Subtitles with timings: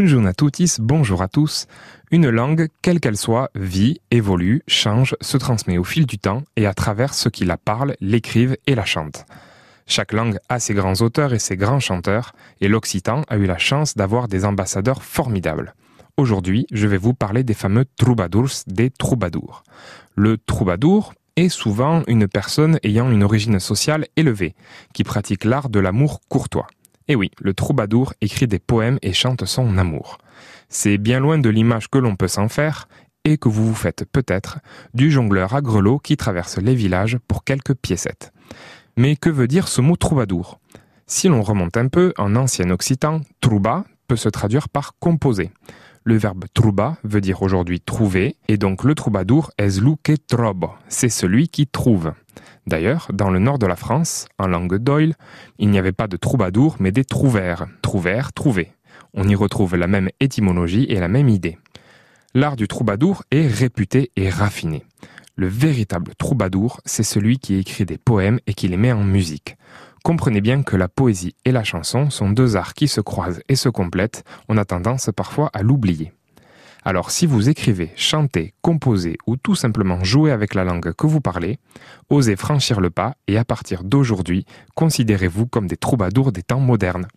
[0.00, 1.66] Bonjour à tous, bonjour à tous.
[2.12, 6.66] Une langue, quelle qu'elle soit, vit, évolue, change, se transmet au fil du temps et
[6.66, 9.26] à travers ceux qui la parlent, l'écrivent et la chantent.
[9.88, 13.58] Chaque langue a ses grands auteurs et ses grands chanteurs, et l'occitan a eu la
[13.58, 15.74] chance d'avoir des ambassadeurs formidables.
[16.16, 19.64] Aujourd'hui, je vais vous parler des fameux troubadours, des troubadours.
[20.14, 24.54] Le troubadour est souvent une personne ayant une origine sociale élevée,
[24.94, 26.68] qui pratique l'art de l'amour courtois.
[27.08, 30.18] Et oui, le troubadour écrit des poèmes et chante son amour.
[30.68, 32.86] C'est bien loin de l'image que l'on peut s'en faire,
[33.24, 34.58] et que vous vous faites peut-être
[34.94, 38.32] du jongleur à grelot qui traverse les villages pour quelques piécettes.
[38.96, 40.60] Mais que veut dire ce mot troubadour?
[41.06, 45.50] Si l'on remonte un peu, en ancien occitan, trouba peut se traduire par composer.
[46.08, 50.70] Le verbe trouba veut dire aujourd'hui trouver, et donc le troubadour est lu que trobo,
[50.88, 52.14] c'est celui qui trouve.
[52.66, 55.16] D'ailleurs, dans le nord de la France, en langue d'Oil,
[55.58, 57.66] il n'y avait pas de troubadour, mais des trouvères.
[57.82, 58.72] Trouvères, trouver.
[59.12, 61.58] On y retrouve la même étymologie et la même idée.
[62.32, 64.86] L'art du troubadour est réputé et raffiné.
[65.36, 69.57] Le véritable troubadour, c'est celui qui écrit des poèmes et qui les met en musique.
[70.04, 73.56] Comprenez bien que la poésie et la chanson sont deux arts qui se croisent et
[73.56, 76.12] se complètent, on a tendance parfois à l'oublier.
[76.84, 81.20] Alors si vous écrivez, chantez, composez ou tout simplement jouez avec la langue que vous
[81.20, 81.58] parlez,
[82.08, 87.08] osez franchir le pas et à partir d'aujourd'hui, considérez-vous comme des troubadours des temps modernes.